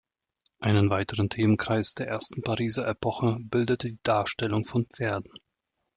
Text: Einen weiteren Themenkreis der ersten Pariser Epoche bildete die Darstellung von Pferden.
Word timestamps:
Einen 0.57 0.89
weiteren 0.89 1.29
Themenkreis 1.29 1.93
der 1.93 2.07
ersten 2.07 2.41
Pariser 2.41 2.87
Epoche 2.87 3.37
bildete 3.39 3.89
die 3.89 3.99
Darstellung 4.01 4.65
von 4.65 4.87
Pferden. 4.87 5.31